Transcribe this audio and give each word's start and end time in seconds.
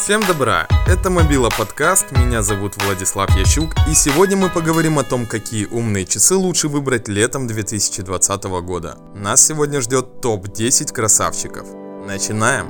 Всем 0.00 0.22
добра! 0.22 0.68
Это 0.86 1.10
Мобила 1.10 1.50
подкаст, 1.50 2.12
меня 2.12 2.42
зовут 2.42 2.80
Владислав 2.82 3.36
Ящук, 3.36 3.74
и 3.90 3.94
сегодня 3.94 4.36
мы 4.36 4.48
поговорим 4.48 4.98
о 4.98 5.02
том, 5.02 5.26
какие 5.26 5.66
умные 5.66 6.06
часы 6.06 6.36
лучше 6.36 6.68
выбрать 6.68 7.08
летом 7.08 7.48
2020 7.48 8.44
года. 8.62 8.96
Нас 9.16 9.44
сегодня 9.44 9.80
ждет 9.80 10.20
топ-10 10.22 10.94
красавчиков. 10.94 11.66
Начинаем! 12.06 12.68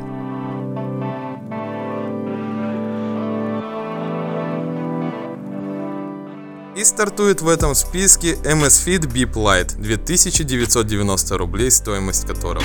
И 6.75 6.83
стартует 6.83 7.43
в 7.43 7.49
этом 7.49 7.75
списке 7.75 8.37
Amazfit 8.37 9.03
Beep 9.03 9.35
Lite 9.35 9.77
2990 9.77 11.39
рублей, 11.39 11.71
стоимость 11.71 12.27
которого. 12.27 12.65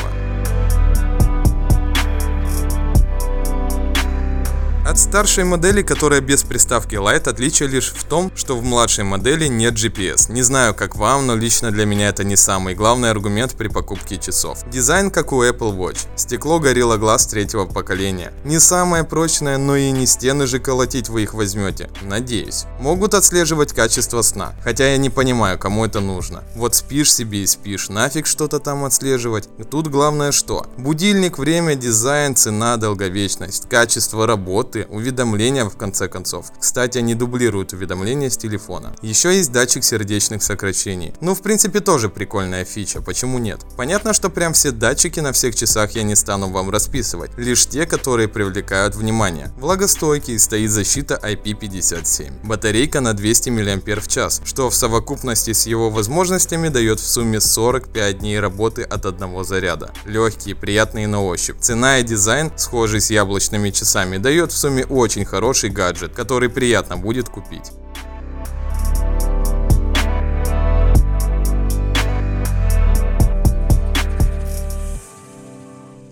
От 4.94 5.00
старшей 5.00 5.44
модели, 5.44 5.82
которая 5.82 6.21
без 6.21 6.43
приставки 6.43 6.93
Lite, 6.93 7.28
отличие 7.28 7.68
лишь 7.68 7.89
в 7.89 8.04
том, 8.04 8.32
что 8.36 8.56
в 8.56 8.64
младшей 8.64 9.04
модели 9.04 9.47
нет 9.47 9.74
GPS. 9.74 10.32
Не 10.32 10.43
знаю 10.43 10.75
как 10.75 10.96
вам, 10.96 11.25
но 11.25 11.36
лично 11.36 11.71
для 11.71 11.88
меня 11.88 12.10
это 12.10 12.24
не 12.24 12.36
самый 12.36 12.75
главный 12.75 13.10
аргумент 13.10 13.56
при 13.56 13.70
покупке 13.70 14.20
часов. 14.20 14.60
Дизайн 14.70 15.10
как 15.10 15.34
у 15.34 15.43
Apple 15.43 15.75
Watch. 15.75 16.06
Стекло 16.15 16.60
Gorilla 16.60 17.00
Glass 17.00 17.28
третьего 17.28 17.65
поколения. 17.65 18.34
Не 18.46 18.60
самое 18.60 19.04
прочное, 19.04 19.57
но 19.57 19.75
и 19.75 19.89
не 19.89 20.06
стены 20.06 20.46
же 20.46 20.60
колотить 20.60 21.10
вы 21.10 21.23
их 21.23 21.34
возьмете. 21.34 21.89
Надеюсь. 22.04 22.65
Могут 22.79 23.15
отслеживать 23.15 23.73
качество 23.73 24.21
сна. 24.21 24.54
Хотя 24.64 24.92
я 24.92 24.98
не 24.98 25.10
понимаю, 25.10 25.57
кому 25.57 25.86
это 25.86 26.01
нужно. 26.01 26.43
Вот 26.56 26.75
спишь 26.75 27.12
себе 27.12 27.42
и 27.42 27.48
спишь, 27.48 27.89
нафиг 27.89 28.28
что-то 28.28 28.60
там 28.60 28.86
отслеживать. 28.86 29.50
Тут 29.71 29.87
главное 29.87 30.32
что? 30.32 30.68
Будильник, 30.78 31.39
время, 31.39 31.73
дизайн, 31.73 32.36
цена, 32.36 32.78
долговечность, 32.78 33.67
качество 33.67 34.28
работы, 34.28 34.83
уведомления 34.89 35.66
в 35.66 35.78
конце 35.78 36.08
концов. 36.08 36.52
Кстати, 36.59 36.97
они 36.97 37.16
дублируют 37.16 37.73
уведомления 37.73 38.30
с 38.30 38.38
телефона. 38.38 38.95
Еще 39.02 39.36
есть 39.36 39.52
датчик 39.52 39.84
сердечных 39.84 40.44
сокращений. 40.44 41.14
Ну, 41.22 41.36
в 41.36 41.42
принципе, 41.42 41.80
тоже 41.80 42.09
прикольная 42.09 42.66
фича, 42.66 43.02
почему 43.02 43.39
нет? 43.39 43.61
Понятно, 43.78 44.14
что 44.14 44.30
прям 44.30 44.54
все 44.54 44.72
датчики 44.72 45.20
на 45.20 45.31
всех 45.31 45.56
часах 45.56 45.92
я 45.92 46.04
не 46.04 46.16
стану 46.16 46.50
вам 46.50 46.70
расписывать, 46.70 47.31
лишь 47.38 47.67
те, 47.67 47.86
которые 47.86 48.28
привлекают 48.28 48.95
внимание. 48.95 49.52
Влагостойкий, 49.58 50.39
стоит 50.39 50.72
защита 50.72 51.20
IP57. 51.22 52.45
Батарейка 52.45 53.02
на 53.02 53.14
200 53.14 53.50
мАч, 53.50 54.42
что 54.45 54.70
в 54.70 54.76
совокупности 54.76 55.54
с 55.54 55.67
его 55.67 55.89
возможностями 55.89 56.70
дает 56.70 57.00
в 57.00 57.06
сумме 57.06 57.39
45 57.39 58.20
дней 58.20 58.39
работы 58.39 58.81
от 58.81 59.06
одного 59.06 59.44
заряда. 59.44 59.92
Легкие, 60.06 60.56
приятные 60.56 61.08
на 61.08 61.23
ощупь. 61.23 61.59
Цена 61.59 62.00
и 62.00 62.04
дизайн, 62.04 62.52
схожий 62.56 63.02
с 63.02 63.09
яблочными 63.09 63.70
часами, 63.70 64.17
дает 64.17 64.52
в 64.52 64.58
сумме 64.58 64.73
Xiaomi 64.74 64.86
очень 64.90 65.26
хороший 65.26 65.70
гаджет, 65.70 66.14
который 66.14 66.50
приятно 66.50 66.98
будет 66.98 67.30
купить. 67.30 67.72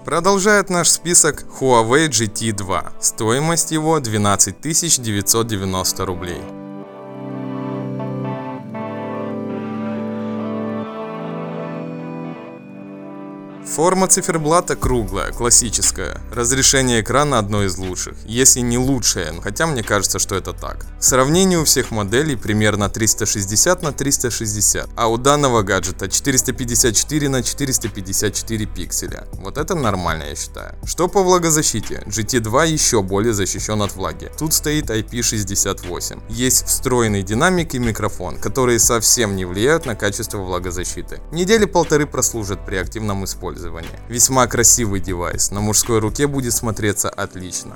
Продолжает 0.06 0.70
наш 0.70 0.90
список 0.90 1.46
Huawei 1.60 2.10
GT2. 2.10 2.92
Стоимость 3.00 3.72
его 3.72 4.00
12 4.00 4.60
990 4.60 6.06
рублей. 6.06 6.61
Форма 13.76 14.10
циферблата 14.10 14.76
круглая, 14.76 15.32
классическая. 15.32 16.20
Разрешение 16.34 17.00
экрана 17.00 17.40
одно 17.40 17.64
из 17.64 17.78
лучших, 17.78 18.16
если 18.26 18.60
не 18.60 18.78
лучшее, 18.78 19.34
хотя 19.42 19.66
мне 19.66 19.82
кажется, 19.82 20.20
что 20.20 20.36
это 20.36 20.52
так. 20.52 20.86
В 21.00 21.06
сравнении 21.06 21.56
у 21.56 21.64
всех 21.64 21.90
моделей 21.90 22.36
примерно 22.36 22.90
360 22.90 23.82
на 23.82 23.94
360, 23.94 24.90
а 24.98 25.08
у 25.08 25.18
данного 25.18 25.62
гаджета 25.62 26.10
454 26.10 27.30
на 27.30 27.44
454 27.44 28.66
пикселя. 28.66 29.24
Вот 29.36 29.58
это 29.58 29.74
нормально, 29.74 30.24
я 30.24 30.36
считаю. 30.36 30.76
Что 30.86 31.08
по 31.08 31.24
влагозащите? 31.24 32.04
GT2 32.08 32.68
еще 32.68 33.02
более 33.02 33.32
защищен 33.32 33.82
от 33.82 33.96
влаги. 33.96 34.30
Тут 34.38 34.54
стоит 34.54 34.90
IP68. 34.90 36.24
Есть 36.28 36.66
встроенный 36.68 37.24
динамик 37.24 37.74
и 37.74 37.80
микрофон, 37.80 38.38
которые 38.38 38.80
совсем 38.80 39.38
не 39.38 39.46
влияют 39.46 39.86
на 39.86 39.96
качество 39.96 40.40
влагозащиты. 40.40 41.22
Недели 41.32 41.64
полторы 41.64 42.06
прослужат 42.06 42.66
при 42.66 42.76
активном 42.76 43.24
использовании 43.24 43.61
использования. 43.62 44.00
Весьма 44.10 44.48
красивый 44.48 45.00
девайс, 45.00 45.52
на 45.52 45.62
мужской 45.62 46.00
руке 46.00 46.28
будет 46.28 46.54
смотреться 46.54 47.10
отлично. 47.10 47.76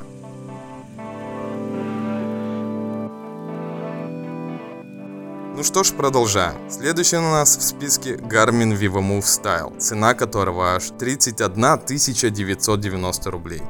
Ну 5.56 5.64
что 5.64 5.84
ж, 5.84 5.94
продолжаем. 5.94 6.56
Следующий 6.70 7.16
у 7.18 7.22
нас 7.22 7.58
в 7.58 7.62
списке 7.62 8.16
Garmin 8.16 8.78
VivoMove 8.78 9.22
Style, 9.22 9.78
цена 9.80 10.14
которого 10.14 10.76
аж 10.76 10.90
31 11.00 12.34
990 12.34 13.32
рублей. 13.32 13.62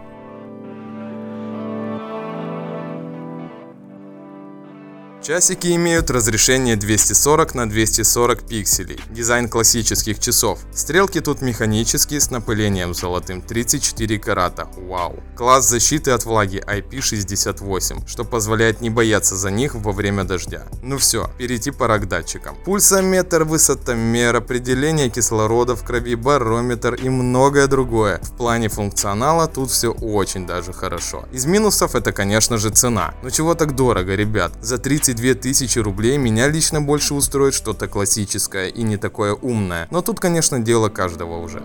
Часики 5.26 5.76
имеют 5.76 6.12
разрешение 6.12 6.76
240 6.76 7.56
на 7.56 7.68
240 7.68 8.48
пикселей, 8.48 9.00
дизайн 9.10 9.50
классических 9.50 10.20
часов. 10.20 10.60
Стрелки 10.72 11.20
тут 11.20 11.42
механические 11.42 12.20
с 12.20 12.30
напылением 12.30 12.94
золотым 12.94 13.42
34 13.42 14.20
карата, 14.20 14.68
вау. 14.78 15.24
Класс 15.36 15.68
защиты 15.68 16.12
от 16.12 16.26
влаги 16.26 16.64
IP68, 16.68 18.08
что 18.08 18.24
позволяет 18.24 18.82
не 18.82 18.92
бояться 18.92 19.36
за 19.36 19.50
них 19.50 19.74
во 19.74 19.94
время 19.94 20.26
дождя. 20.26 20.68
Ну 20.84 21.00
все, 21.00 21.32
перейти 21.40 21.72
пора 21.72 21.98
к 21.98 22.08
датчикам. 22.08 22.56
Пульсометр, 22.64 23.46
высотомер, 23.46 24.36
определение 24.36 25.10
кислорода 25.10 25.76
в 25.76 25.84
крови, 25.84 26.14
барометр 26.14 26.94
и 26.94 27.10
многое 27.10 27.66
другое. 27.66 28.20
В 28.22 28.38
плане 28.38 28.70
функционала 28.70 29.48
тут 29.48 29.72
все 29.72 29.90
очень 29.90 30.46
даже 30.46 30.72
хорошо. 30.72 31.26
Из 31.32 31.48
минусов 31.48 31.96
это 31.96 32.12
конечно 32.12 32.60
же 32.60 32.70
цена. 32.70 33.16
Но 33.24 33.32
чего 33.32 33.56
так 33.56 33.74
дорого, 33.74 34.14
ребят? 34.14 34.52
За 34.62 34.78
30 34.78 35.15
22 35.16 35.36
тысячи 35.36 35.80
рублей 35.80 36.18
меня 36.18 36.50
лично 36.50 36.82
больше 36.82 37.14
устроит 37.14 37.54
что-то 37.54 37.88
классическое 37.88 38.68
и 38.68 38.84
не 38.84 38.98
такое 38.98 39.34
умное. 39.34 39.88
Но 39.90 40.02
тут, 40.02 40.20
конечно, 40.20 40.60
дело 40.60 40.90
каждого 40.90 41.38
уже. 41.38 41.62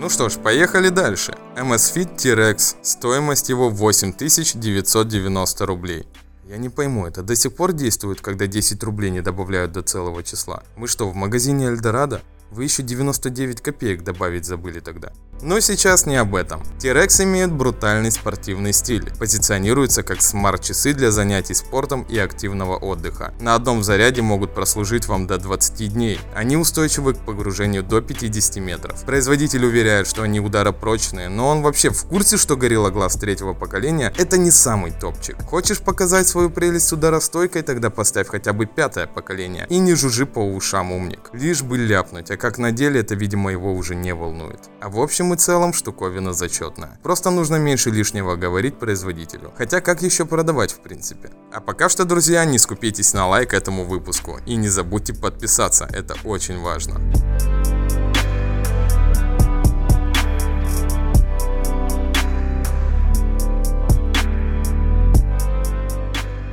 Ну 0.00 0.08
что 0.08 0.28
ж, 0.28 0.38
поехали 0.38 0.88
дальше. 0.88 1.34
Amazfit 1.56 2.16
T-Rex. 2.16 2.76
Стоимость 2.82 3.50
его 3.50 3.68
8990 3.68 5.66
рублей. 5.66 6.06
Я 6.48 6.56
не 6.56 6.70
пойму, 6.70 7.06
это 7.06 7.22
до 7.22 7.36
сих 7.36 7.54
пор 7.54 7.72
действует, 7.72 8.20
когда 8.20 8.46
10 8.46 8.82
рублей 8.82 9.10
не 9.10 9.20
добавляют 9.20 9.72
до 9.72 9.82
целого 9.82 10.22
числа? 10.22 10.62
Мы 10.76 10.88
что, 10.88 11.08
в 11.08 11.14
магазине 11.14 11.66
Эльдорадо? 11.66 12.20
Вы 12.50 12.64
еще 12.64 12.82
99 12.82 13.60
копеек 13.60 14.02
добавить 14.02 14.44
забыли 14.44 14.80
тогда. 14.80 15.12
Но 15.42 15.58
сейчас 15.58 16.06
не 16.06 16.14
об 16.14 16.36
этом. 16.36 16.62
T-Rex 16.80 17.24
имеет 17.24 17.50
брутальный 17.50 18.12
спортивный 18.12 18.72
стиль, 18.72 19.12
позиционируется 19.18 20.04
как 20.04 20.22
смарт-часы 20.22 20.94
для 20.94 21.10
занятий 21.10 21.54
спортом 21.54 22.02
и 22.08 22.16
активного 22.16 22.76
отдыха. 22.76 23.34
На 23.40 23.56
одном 23.56 23.82
заряде 23.82 24.22
могут 24.22 24.54
прослужить 24.54 25.06
вам 25.06 25.26
до 25.26 25.38
20 25.38 25.92
дней. 25.92 26.20
Они 26.36 26.56
устойчивы 26.56 27.14
к 27.14 27.18
погружению 27.18 27.82
до 27.82 28.00
50 28.00 28.56
метров. 28.58 29.02
Производитель 29.02 29.64
уверяет, 29.64 30.06
что 30.06 30.22
они 30.22 30.38
ударопрочные, 30.38 31.28
но 31.28 31.48
он 31.48 31.62
вообще 31.62 31.90
в 31.90 32.04
курсе, 32.04 32.36
что 32.36 32.54
Gorilla 32.54 32.92
Glass 32.92 33.18
третьего 33.18 33.52
поколения 33.52 34.12
это 34.16 34.38
не 34.38 34.52
самый 34.52 34.92
топчик. 34.92 35.42
Хочешь 35.42 35.80
показать 35.80 36.28
свою 36.28 36.50
прелесть 36.50 36.92
ударостойкой, 36.92 37.62
тогда 37.62 37.90
поставь 37.90 38.28
хотя 38.28 38.52
бы 38.52 38.66
пятое 38.66 39.08
поколение 39.08 39.66
и 39.68 39.78
не 39.78 39.94
жужжи 39.94 40.24
по 40.24 40.38
ушам 40.38 40.92
умник. 40.92 41.30
Лишь 41.32 41.62
бы 41.62 41.78
ляпнуть, 41.78 42.30
а 42.30 42.36
как 42.36 42.58
на 42.58 42.70
деле 42.70 43.00
это 43.00 43.16
видимо 43.16 43.50
его 43.50 43.74
уже 43.74 43.96
не 43.96 44.14
волнует. 44.14 44.60
А 44.80 44.88
в 44.88 45.00
общем 45.00 45.31
и 45.32 45.36
целом 45.36 45.72
штуковина 45.72 46.32
зачетная. 46.32 46.98
Просто 47.02 47.30
нужно 47.30 47.56
меньше 47.56 47.90
лишнего 47.90 48.36
говорить 48.36 48.78
производителю. 48.78 49.52
Хотя 49.56 49.80
как 49.80 50.02
еще 50.02 50.24
продавать 50.24 50.72
в 50.72 50.80
принципе. 50.80 51.30
А 51.52 51.60
пока 51.60 51.88
что, 51.88 52.04
друзья, 52.04 52.44
не 52.44 52.58
скупитесь 52.58 53.14
на 53.14 53.26
лайк 53.28 53.54
этому 53.54 53.84
выпуску. 53.84 54.38
И 54.46 54.56
не 54.56 54.68
забудьте 54.68 55.14
подписаться, 55.14 55.88
это 55.92 56.16
очень 56.24 56.60
важно. 56.60 57.00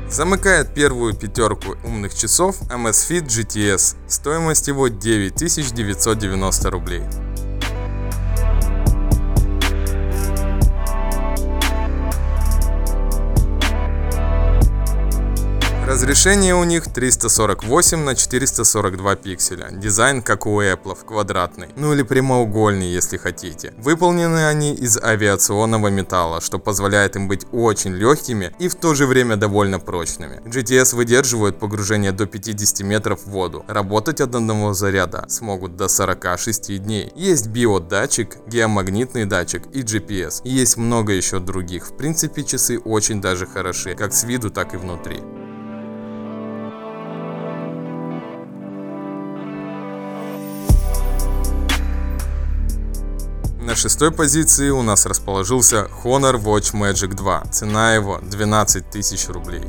Замыкает 0.10 0.74
первую 0.74 1.14
пятерку 1.14 1.78
умных 1.86 2.14
часов 2.14 2.62
Amazfit 2.64 3.28
GTS. 3.28 3.96
Стоимость 4.08 4.68
его 4.68 4.88
9990 4.88 6.70
рублей. 6.72 7.04
Разрешение 15.90 16.54
у 16.54 16.64
них 16.66 16.84
348 16.84 17.98
на 18.04 18.14
442 18.14 19.16
пикселя. 19.16 19.70
Дизайн 19.72 20.22
как 20.22 20.46
у 20.46 20.62
Apple, 20.62 20.96
квадратный. 21.04 21.70
Ну 21.76 21.94
или 21.94 22.04
прямоугольный, 22.04 22.86
если 22.86 23.18
хотите. 23.18 23.74
Выполнены 23.80 24.46
они 24.46 24.76
из 24.76 25.00
авиационного 25.02 25.88
металла, 25.88 26.42
что 26.42 26.60
позволяет 26.60 27.16
им 27.16 27.28
быть 27.28 27.48
очень 27.52 27.96
легкими 27.96 28.54
и 28.60 28.68
в 28.68 28.76
то 28.76 28.94
же 28.94 29.08
время 29.08 29.36
довольно 29.36 29.80
прочными. 29.80 30.40
GTS 30.46 30.96
выдерживают 30.96 31.58
погружение 31.58 32.12
до 32.12 32.28
50 32.28 32.82
метров 32.82 33.24
в 33.24 33.32
воду. 33.32 33.66
Работать 33.68 34.22
от 34.22 34.36
одного 34.36 34.74
заряда 34.74 35.26
смогут 35.28 35.76
до 35.76 35.88
46 35.88 36.84
дней. 36.84 37.12
Есть 37.16 37.48
биодатчик, 37.48 38.38
геомагнитный 38.46 39.26
датчик 39.26 39.64
и 39.74 39.82
GPS. 39.82 40.42
И 40.44 40.52
есть 40.52 40.78
много 40.78 41.14
еще 41.14 41.40
других. 41.40 41.88
В 41.88 41.98
принципе, 41.98 42.44
часы 42.44 42.78
очень 42.78 43.22
даже 43.22 43.48
хороши, 43.48 43.96
как 43.96 44.14
с 44.14 44.24
виду, 44.24 44.52
так 44.52 44.76
и 44.76 44.78
внутри. 44.78 45.24
На 53.70 53.76
шестой 53.76 54.10
позиции 54.10 54.72
у 54.72 54.82
нас 54.82 55.06
расположился 55.06 55.88
Honor 56.04 56.42
Watch 56.42 56.74
Magic 56.74 57.14
2. 57.14 57.44
Цена 57.52 57.94
его 57.94 58.20
12 58.24 58.90
тысяч 58.90 59.28
рублей. 59.28 59.62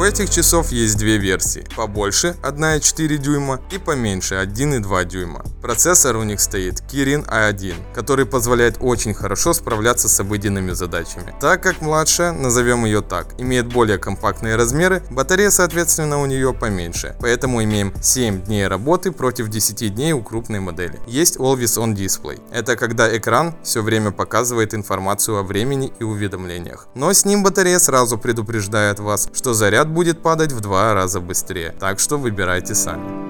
У 0.00 0.02
этих 0.02 0.30
часов 0.30 0.72
есть 0.72 0.96
две 0.96 1.18
версии. 1.18 1.66
Побольше 1.76 2.34
1,4 2.42 3.18
дюйма 3.18 3.60
и 3.70 3.76
поменьше 3.76 4.36
1,2 4.36 5.04
дюйма. 5.04 5.44
Процессор 5.60 6.16
у 6.16 6.22
них 6.22 6.40
стоит 6.40 6.80
Kirin 6.90 7.28
i1, 7.28 7.74
который 7.94 8.24
позволяет 8.24 8.78
очень 8.80 9.12
хорошо 9.12 9.52
справляться 9.52 10.08
с 10.08 10.18
обыденными 10.18 10.72
задачами. 10.72 11.34
Так 11.38 11.62
как 11.62 11.82
младшая, 11.82 12.32
назовем 12.32 12.86
ее 12.86 13.02
так, 13.02 13.34
имеет 13.36 13.66
более 13.66 13.98
компактные 13.98 14.56
размеры, 14.56 15.02
батарея 15.10 15.50
соответственно 15.50 16.22
у 16.22 16.24
нее 16.24 16.54
поменьше. 16.54 17.14
Поэтому 17.20 17.62
имеем 17.62 17.92
7 18.00 18.40
дней 18.40 18.68
работы 18.68 19.12
против 19.12 19.48
10 19.48 19.94
дней 19.94 20.14
у 20.14 20.22
крупной 20.22 20.60
модели. 20.60 20.98
Есть 21.06 21.36
Always 21.36 21.76
On 21.76 21.94
Display. 21.94 22.40
Это 22.50 22.76
когда 22.76 23.14
экран 23.14 23.54
все 23.62 23.82
время 23.82 24.12
показывает 24.12 24.72
информацию 24.72 25.36
о 25.36 25.42
времени 25.42 25.92
и 26.00 26.04
уведомлениях. 26.04 26.88
Но 26.94 27.12
с 27.12 27.26
ним 27.26 27.42
батарея 27.42 27.78
сразу 27.78 28.16
предупреждает 28.16 28.98
вас, 28.98 29.28
что 29.34 29.52
заряд 29.52 29.89
будет 29.90 30.22
падать 30.22 30.52
в 30.52 30.60
два 30.60 30.94
раза 30.94 31.20
быстрее, 31.20 31.74
так 31.78 32.00
что 32.00 32.16
выбирайте 32.16 32.74
сами. 32.74 33.29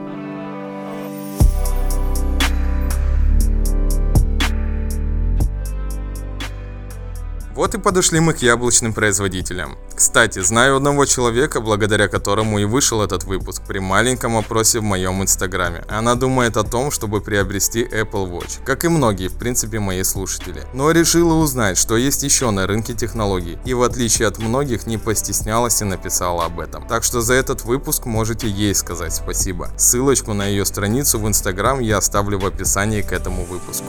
Вот 7.61 7.75
и 7.75 7.79
подошли 7.79 8.21
мы 8.21 8.33
к 8.33 8.39
яблочным 8.39 8.95
производителям. 8.95 9.77
Кстати, 9.95 10.39
знаю 10.39 10.77
одного 10.77 11.05
человека, 11.05 11.61
благодаря 11.61 12.09
которому 12.09 12.59
и 12.59 12.65
вышел 12.65 13.03
этот 13.03 13.25
выпуск 13.25 13.61
при 13.69 13.81
маленьком 13.81 14.39
опросе 14.39 14.81
в 14.81 14.83
моем 14.83 15.23
инстаграме. 15.23 15.85
Она 15.87 16.15
думает 16.15 16.57
о 16.57 16.63
том, 16.63 16.91
чтобы 16.91 17.21
приобрести 17.21 17.83
Apple 17.85 18.31
Watch, 18.31 18.65
как 18.65 18.87
и 18.87 18.89
многие, 18.89 19.29
в 19.29 19.35
принципе, 19.35 19.79
мои 19.79 20.03
слушатели. 20.05 20.63
Но 20.73 20.91
решила 20.91 21.35
узнать, 21.35 21.77
что 21.77 21.99
есть 21.99 22.23
еще 22.23 22.51
на 22.51 22.67
рынке 22.67 22.95
технологий, 22.95 23.59
и 23.67 23.75
в 23.75 23.83
отличие 23.83 24.29
от 24.29 24.39
многих 24.39 24.87
не 24.87 24.97
постеснялась 24.97 25.83
и 25.83 25.85
написала 25.85 26.47
об 26.47 26.61
этом. 26.61 26.89
Так 26.89 27.05
что 27.05 27.21
за 27.21 27.35
этот 27.35 27.65
выпуск 27.65 28.07
можете 28.07 28.49
ей 28.49 28.75
сказать 28.75 29.15
спасибо. 29.15 29.69
Ссылочку 29.77 30.33
на 30.33 30.47
ее 30.47 30.65
страницу 30.65 31.19
в 31.19 31.29
инстаграм 31.29 31.79
я 31.81 31.99
оставлю 31.99 32.39
в 32.39 32.47
описании 32.47 33.03
к 33.03 33.13
этому 33.13 33.45
выпуску. 33.45 33.85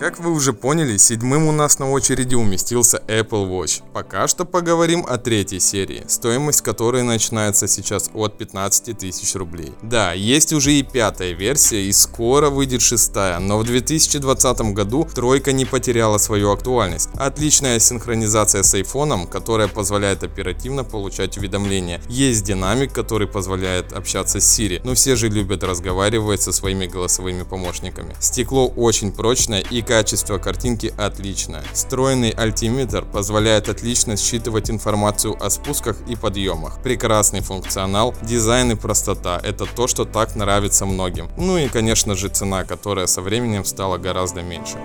Как 0.00 0.18
вы 0.18 0.32
уже 0.32 0.52
поняли, 0.52 0.96
седьмым 0.96 1.46
у 1.46 1.52
нас 1.52 1.78
на 1.78 1.88
очереди 1.88 2.34
уместился 2.34 3.00
Apple 3.06 3.48
Watch. 3.48 3.80
Пока 3.92 4.26
что 4.26 4.44
поговорим 4.44 5.06
о 5.08 5.18
третьей 5.18 5.60
серии, 5.60 6.04
стоимость 6.08 6.62
которой 6.62 7.04
начинается 7.04 7.68
сейчас 7.68 8.10
от 8.12 8.36
15 8.36 8.98
тысяч 8.98 9.36
рублей. 9.36 9.72
Да, 9.82 10.12
есть 10.12 10.52
уже 10.52 10.72
и 10.72 10.82
пятая 10.82 11.32
версия, 11.32 11.84
и 11.84 11.92
скоро 11.92 12.50
выйдет 12.50 12.82
шестая, 12.82 13.38
но 13.38 13.56
в 13.56 13.64
2020 13.64 14.72
году 14.72 15.08
тройка 15.14 15.52
не 15.52 15.64
потеряла 15.64 16.18
свою 16.18 16.50
актуальность. 16.50 17.10
Отличная 17.14 17.78
синхронизация 17.78 18.64
с 18.64 18.74
iPhone, 18.74 19.28
которая 19.28 19.68
позволяет 19.68 20.24
оперативно 20.24 20.82
получать 20.82 21.38
уведомления. 21.38 22.00
Есть 22.08 22.42
динамик, 22.42 22.92
который 22.92 23.28
позволяет 23.28 23.92
общаться 23.92 24.40
с 24.40 24.58
Siri, 24.58 24.80
но 24.82 24.94
все 24.94 25.14
же 25.14 25.28
любят 25.28 25.62
разговаривать 25.62 26.42
со 26.42 26.50
своими 26.50 26.86
голосовыми 26.86 27.44
помощниками. 27.44 28.16
Стекло 28.18 28.66
очень 28.66 29.12
прочное 29.12 29.60
и 29.60 29.83
качество 29.84 30.38
картинки 30.38 30.92
отличное. 30.96 31.62
Встроенный 31.72 32.30
альтиметр 32.30 33.04
позволяет 33.04 33.68
отлично 33.68 34.16
считывать 34.16 34.70
информацию 34.70 35.36
о 35.40 35.50
спусках 35.50 35.96
и 36.08 36.16
подъемах. 36.16 36.82
Прекрасный 36.82 37.40
функционал, 37.40 38.14
дизайн 38.22 38.72
и 38.72 38.74
простота– 38.74 39.40
это 39.44 39.66
то, 39.66 39.86
что 39.86 40.04
так 40.04 40.34
нравится 40.34 40.86
многим. 40.86 41.30
Ну 41.36 41.58
и 41.58 41.68
конечно 41.68 42.16
же 42.16 42.28
цена, 42.28 42.64
которая 42.64 43.06
со 43.06 43.20
временем 43.20 43.64
стала 43.64 43.98
гораздо 43.98 44.42
меньше. 44.42 44.78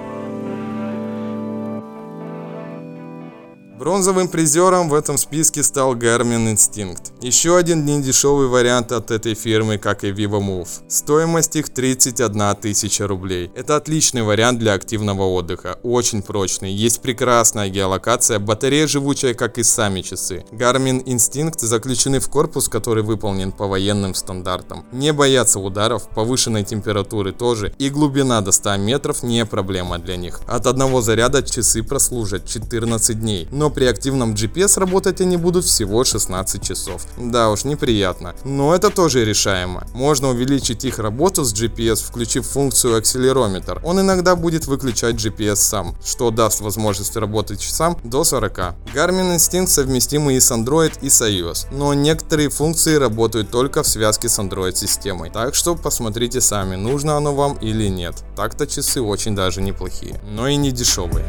Бронзовым 3.79 4.27
призером 4.27 4.89
в 4.89 4.93
этом 4.93 5.17
списке 5.17 5.63
стал 5.63 5.95
Garmin 5.95 6.53
Instinct. 6.53 7.13
Еще 7.21 7.55
один 7.55 7.85
недешевый 7.85 8.47
вариант 8.47 8.91
от 8.91 9.09
этой 9.09 9.35
фирмы, 9.35 9.77
как 9.77 10.03
и 10.03 10.11
Vivo 10.11 10.41
Move. 10.41 10.67
Стоимость 10.89 11.55
их 11.55 11.69
31 11.69 12.57
тысяча 12.57 13.07
рублей. 13.07 13.49
Это 13.55 13.77
отличный 13.77 14.23
вариант 14.23 14.59
для 14.59 14.73
активного 14.73 15.23
отдыха, 15.23 15.79
очень 15.81 16.21
прочный, 16.21 16.73
есть 16.73 17.01
прекрасная 17.01 17.69
геолокация, 17.69 18.37
батарея 18.39 18.85
живучая, 18.85 19.33
как 19.33 19.57
и 19.57 19.63
сами 19.63 20.01
часы. 20.01 20.43
Garmin 20.51 21.01
Instinct 21.05 21.59
заключены 21.59 22.19
в 22.19 22.29
корпус, 22.29 22.67
который 22.67 23.03
выполнен 23.03 23.53
по 23.53 23.65
военным 23.65 24.13
стандартам. 24.13 24.85
Не 24.91 25.13
боятся 25.13 25.57
ударов, 25.61 26.09
повышенной 26.09 26.65
температуры 26.65 27.31
тоже, 27.31 27.73
и 27.79 27.89
глубина 27.89 28.41
до 28.41 28.51
100 28.51 28.75
метров 28.75 29.23
не 29.23 29.45
проблема 29.45 29.99
для 29.99 30.17
них. 30.17 30.41
От 30.47 30.67
одного 30.67 30.99
заряда 30.99 31.43
часы 31.43 31.81
прослужат 31.81 32.45
14 32.45 33.17
дней, 33.17 33.47
но 33.51 33.68
при 33.69 33.85
активном 33.85 34.33
GPS 34.33 34.79
работать 34.79 35.21
они 35.21 35.37
будут 35.37 35.65
всего 35.65 36.03
16 36.03 36.61
часов. 36.61 37.05
Да 37.17 37.49
уж, 37.49 37.63
неприятно. 37.63 38.35
Но 38.43 38.75
это 38.75 38.89
тоже 38.89 39.25
решаемо. 39.25 39.87
Можно 39.93 40.29
увеличить 40.29 40.85
их 40.85 40.99
работу 40.99 41.43
с 41.43 41.53
GPS, 41.53 42.03
включив 42.05 42.45
функцию 42.45 42.97
акселерометр. 42.97 43.81
Он 43.83 43.99
иногда 43.99 44.35
будет 44.35 44.67
выключать 44.67 45.15
GPS 45.15 45.55
сам, 45.55 45.95
что 46.03 46.31
даст 46.31 46.61
возможность 46.61 47.15
работать 47.15 47.59
часам 47.59 47.97
до 48.03 48.23
40. 48.23 48.57
Garmin 48.93 49.35
Instinct 49.35 49.67
совместимы 49.67 50.33
и 50.33 50.39
с 50.39 50.51
Android, 50.51 50.93
и 51.01 51.09
с 51.09 51.21
iOS, 51.21 51.67
но 51.71 51.93
некоторые 51.93 52.49
функции 52.49 52.95
работают 52.95 53.51
только 53.51 53.83
в 53.83 53.87
связке 53.87 54.29
с 54.29 54.39
Android 54.39 54.75
системой. 54.75 55.29
Так 55.29 55.55
что 55.55 55.75
посмотрите 55.75 56.41
сами, 56.41 56.75
нужно 56.75 57.17
оно 57.17 57.33
вам 57.33 57.53
или 57.61 57.87
нет. 57.87 58.15
Так-то 58.35 58.67
часы 58.67 59.01
очень 59.01 59.35
даже 59.35 59.61
неплохие, 59.61 60.19
но 60.29 60.47
и 60.47 60.55
не 60.55 60.71
дешевые. 60.71 61.25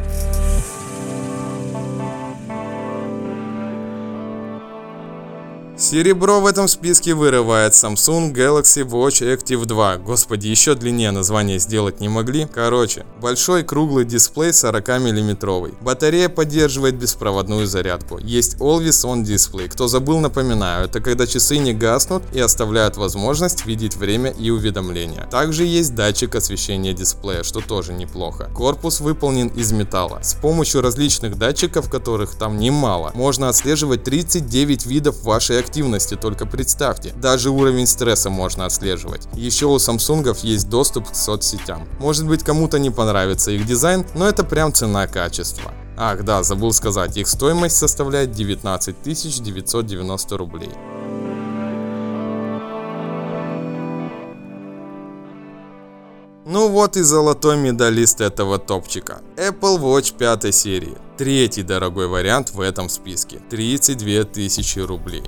Серебро 5.90 6.38
в 6.38 6.46
этом 6.46 6.68
списке 6.68 7.14
вырывает 7.14 7.72
Samsung 7.72 8.32
Galaxy 8.32 8.88
Watch 8.88 9.22
Active 9.26 9.64
2. 9.64 9.96
Господи, 9.96 10.46
еще 10.46 10.76
длиннее 10.76 11.10
название 11.10 11.58
сделать 11.58 11.98
не 11.98 12.08
могли. 12.08 12.46
Короче, 12.46 13.04
большой 13.20 13.64
круглый 13.64 14.04
дисплей 14.04 14.52
40 14.52 14.86
миллиметровый. 15.00 15.74
Батарея 15.80 16.28
поддерживает 16.28 16.94
беспроводную 16.94 17.66
зарядку. 17.66 18.18
Есть 18.18 18.54
Always 18.58 19.04
On 19.04 19.24
Display. 19.24 19.68
Кто 19.68 19.88
забыл, 19.88 20.20
напоминаю, 20.20 20.84
это 20.84 21.00
когда 21.00 21.26
часы 21.26 21.58
не 21.58 21.74
гаснут 21.74 22.22
и 22.32 22.38
оставляют 22.38 22.96
возможность 22.96 23.66
видеть 23.66 23.96
время 23.96 24.30
и 24.30 24.50
уведомления. 24.50 25.26
Также 25.28 25.64
есть 25.64 25.96
датчик 25.96 26.36
освещения 26.36 26.92
дисплея, 26.92 27.42
что 27.42 27.60
тоже 27.60 27.94
неплохо. 27.94 28.48
Корпус 28.54 29.00
выполнен 29.00 29.48
из 29.48 29.72
металла. 29.72 30.20
С 30.22 30.34
помощью 30.34 30.82
различных 30.82 31.36
датчиков, 31.36 31.90
которых 31.90 32.36
там 32.36 32.58
немало, 32.58 33.10
можно 33.14 33.48
отслеживать 33.48 34.04
39 34.04 34.86
видов 34.86 35.24
вашей 35.24 35.58
активности 35.58 35.79
активности, 35.80 36.16
только 36.16 36.46
представьте. 36.46 37.12
Даже 37.16 37.50
уровень 37.50 37.86
стресса 37.86 38.30
можно 38.30 38.66
отслеживать. 38.66 39.28
Еще 39.34 39.66
у 39.66 39.76
Samsung 39.76 40.36
есть 40.42 40.68
доступ 40.68 41.10
к 41.10 41.14
соцсетям. 41.14 41.88
Может 41.98 42.26
быть 42.26 42.42
кому-то 42.42 42.78
не 42.78 42.90
понравится 42.90 43.50
их 43.50 43.66
дизайн, 43.66 44.04
но 44.14 44.28
это 44.28 44.44
прям 44.44 44.72
цена 44.72 45.06
качества. 45.06 45.72
Ах 45.96 46.24
да, 46.24 46.42
забыл 46.42 46.72
сказать, 46.72 47.16
их 47.16 47.28
стоимость 47.28 47.76
составляет 47.76 48.32
19 48.32 49.02
990 49.02 50.36
рублей. 50.36 50.70
Ну 56.46 56.68
вот 56.68 56.96
и 56.96 57.02
золотой 57.02 57.56
медалист 57.56 58.20
этого 58.20 58.58
топчика. 58.58 59.20
Apple 59.36 59.78
Watch 59.78 60.14
5 60.18 60.54
серии. 60.54 60.96
Третий 61.16 61.62
дорогой 61.62 62.06
вариант 62.06 62.50
в 62.50 62.60
этом 62.60 62.88
списке. 62.88 63.38
32 63.50 64.24
тысячи 64.24 64.80
рублей. 64.80 65.22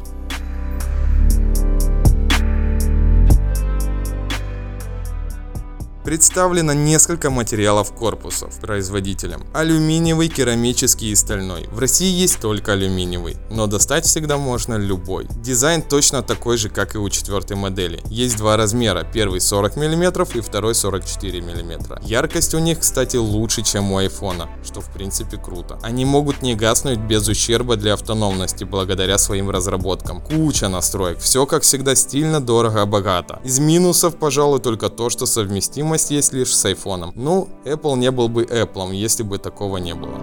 Представлено 6.13 6.75
несколько 6.75 7.31
материалов 7.31 7.95
корпусов 7.95 8.61
производителем. 8.61 9.47
Алюминиевый, 9.55 10.29
керамический 10.29 11.11
и 11.11 11.15
стальной. 11.15 11.67
В 11.73 11.79
России 11.79 12.13
есть 12.13 12.39
только 12.39 12.75
алюминиевый, 12.75 13.39
но 13.51 13.67
достать 13.67 14.05
всегда 14.05 14.37
можно 14.37 14.75
любой. 14.75 15.27
Дизайн 15.43 15.81
точно 15.81 16.23
такой 16.23 16.59
же, 16.59 16.69
как 16.69 16.95
и 16.97 16.99
у 16.99 17.09
четвертой 17.09 17.57
модели. 17.57 18.03
Есть 18.11 18.37
два 18.37 18.59
размера, 18.59 19.07
первый 19.11 19.41
40 19.41 19.77
мм 19.77 20.27
и 20.35 20.43
второй 20.43 20.75
44 20.75 21.41
мм. 21.41 21.99
Яркость 22.03 22.53
у 22.53 22.59
них, 22.59 22.81
кстати, 22.81 23.17
лучше, 23.17 23.63
чем 23.63 23.91
у 23.91 23.97
айфона, 23.97 24.51
что 24.63 24.83
в 24.83 24.93
принципе 24.93 25.39
круто. 25.39 25.79
Они 25.81 26.05
могут 26.05 26.43
не 26.43 26.55
гаснуть 26.55 26.99
без 26.99 27.27
ущерба 27.27 27.77
для 27.77 27.95
автономности 27.95 28.65
благодаря 28.65 29.17
своим 29.17 29.49
разработкам. 29.49 30.21
Куча 30.21 30.69
настроек, 30.69 31.21
все 31.21 31.47
как 31.47 31.63
всегда 31.63 31.95
стильно, 31.95 32.39
дорого, 32.39 32.85
богато. 32.85 33.41
Из 33.45 33.59
минусов, 33.59 34.17
пожалуй, 34.17 34.61
только 34.61 34.91
то, 34.91 35.09
что 35.09 35.25
совместимость 35.25 36.02
есть 36.11 36.33
лишь 36.33 36.55
с 36.55 36.65
айфоном. 36.65 37.13
Ну, 37.15 37.49
Apple 37.65 37.97
не 37.97 38.11
был 38.11 38.29
бы 38.29 38.45
Apple, 38.45 38.95
если 38.95 39.23
бы 39.23 39.39
такого 39.39 39.79
не 39.79 39.95
было. 39.95 40.19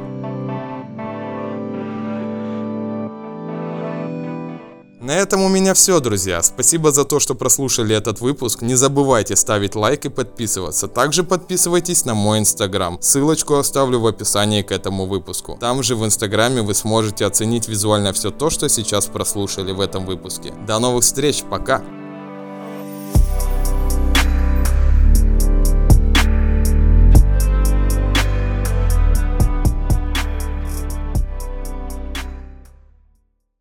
На 5.10 5.14
этом 5.14 5.42
у 5.42 5.50
меня 5.50 5.74
все, 5.74 6.00
друзья. 6.02 6.44
Спасибо 6.44 6.92
за 6.92 7.04
то, 7.04 7.20
что 7.20 7.34
прослушали 7.34 7.96
этот 7.96 8.22
выпуск. 8.22 8.62
Не 8.62 8.76
забывайте 8.76 9.36
ставить 9.36 9.74
лайк 9.74 10.06
и 10.06 10.10
подписываться. 10.10 10.88
Также 10.88 11.24
подписывайтесь 11.24 12.06
на 12.06 12.14
мой 12.14 12.38
инстаграм. 12.38 13.02
Ссылочку 13.02 13.56
оставлю 13.56 14.00
в 14.02 14.06
описании 14.06 14.62
к 14.62 14.72
этому 14.72 15.08
выпуску. 15.08 15.58
Там 15.60 15.82
же 15.82 15.96
в 15.96 16.06
инстаграме 16.06 16.62
вы 16.62 16.76
сможете 16.76 17.26
оценить 17.26 17.68
визуально 17.68 18.14
все 18.14 18.30
то, 18.30 18.52
что 18.52 18.70
сейчас 18.70 19.08
прослушали 19.08 19.72
в 19.72 19.82
этом 19.82 20.06
выпуске. 20.06 20.54
До 20.68 20.78
новых 20.78 21.04
встреч, 21.04 21.44
пока! 21.50 21.82